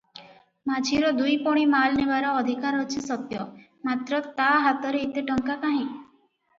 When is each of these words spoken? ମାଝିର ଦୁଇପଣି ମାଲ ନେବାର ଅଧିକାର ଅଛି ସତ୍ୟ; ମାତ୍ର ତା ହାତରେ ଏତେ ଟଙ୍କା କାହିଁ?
ମାଝିର 0.69 1.11
ଦୁଇପଣି 1.17 1.65
ମାଲ 1.75 1.93
ନେବାର 1.99 2.33
ଅଧିକାର 2.39 2.81
ଅଛି 2.87 2.97
ସତ୍ୟ; 3.11 3.47
ମାତ୍ର 3.91 4.25
ତା 4.43 4.53
ହାତରେ 4.69 5.07
ଏତେ 5.09 5.29
ଟଙ୍କା 5.33 5.63
କାହିଁ? 5.69 5.91